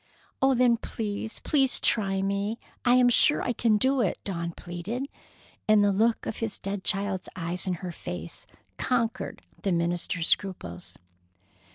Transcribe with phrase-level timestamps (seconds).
[0.41, 2.57] "Oh, then, please, please, try me!
[2.83, 5.05] I am sure I can do it," Dawn pleaded,
[5.67, 8.47] and the look of his dead child's eyes in her face
[8.79, 10.97] conquered the minister's scruples.